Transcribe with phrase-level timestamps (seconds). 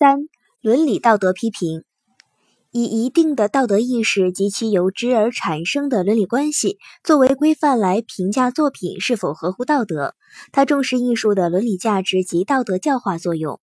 [0.00, 0.30] 三、
[0.62, 1.84] 伦理道德批评，
[2.70, 10.14] 以一定的道德意识及其由之而产生的伦理关系作为规范来评价作品是否合乎道德。
[10.52, 13.60] 他重视艺术的伦理价值及道德教化作用。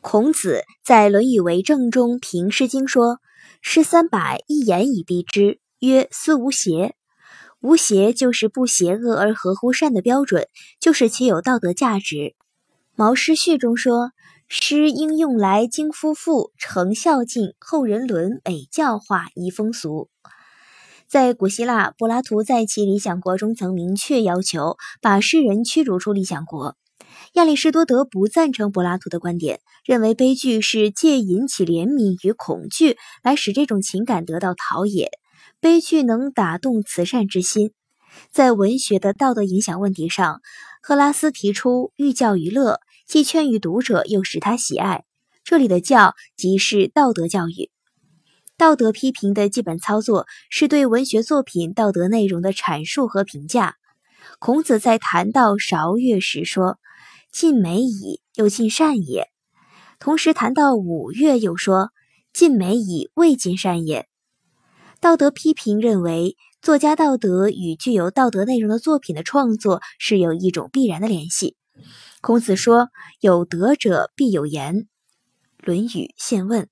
[0.00, 3.18] 孔子在《论语为政》中评《诗经》说
[3.60, 6.94] ：“诗三百，一言以蔽之，曰：思无邪。
[7.60, 10.48] 无邪就是不邪恶而合乎善的标准，
[10.80, 12.14] 就是其有道德价值。”
[12.94, 14.12] 《毛诗序》中说。
[14.48, 20.08] 诗应用来经夫妇，成孝敬，后人伦，美教化，宜风俗。
[21.08, 26.76] 在古希腊，柏拉图在其《理想国》中曾明确要求把诗人驱逐出理想国。
[27.32, 35.10] 亚里士多德不赞成柏拉图的观点，认为悲剧是借引起怜悯与恐惧来使这种情感得到陶冶，
[35.60, 37.72] 悲剧能打动慈善之心。
[38.30, 40.40] 在文学的道德影响问题上，
[40.82, 42.78] 赫拉斯提出寓教于乐。
[43.06, 45.04] 既劝喻读者，又使他喜爱。
[45.44, 47.70] 这里的教即是道德教育。
[48.56, 53.76] 道德批评的基本操作是对文学作品道德内容的阐述和评价。
[54.40, 56.78] 孔子在谈到韶乐时说
[57.30, 59.28] ：“尽美矣，又尽善也。”
[60.00, 61.90] 同时谈到五乐，又说
[62.34, 64.08] ：“尽美矣，未尽善也。”
[64.98, 71.56] 道德批评认为，作家道德与具有道德内容的作品的创作是有一种必然的联系。
[72.26, 72.88] 孔子说
[73.22, 74.74] ：“有德者必有言。”
[75.64, 76.62] 《论语·宪问》。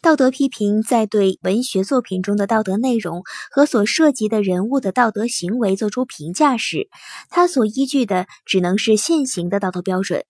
[0.00, 3.22] 道德批评在对文学作品中的道德内容
[3.52, 6.88] 和所涉及的人物的道德行为作出评价时，
[7.30, 10.24] 他所依据的只能是现行的道德标准。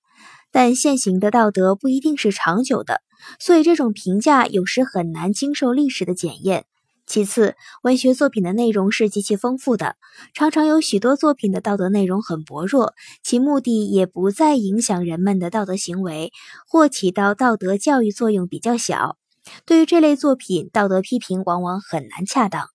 [0.51, 3.01] 但现行的道德不一定是长久的，
[3.41, 6.67] 所以这种评价有时很难经受历史的检验。
[7.13, 9.97] 其次，文学作品的内容是极其丰富的，
[10.33, 16.33] 常常有许多作品的道德内容很薄弱，其目的也不再影响人们的道德行为，
[16.67, 19.19] 或起到道德教育作用比较小。
[19.67, 22.72] 对于这类作品，道德批评往往很难恰当。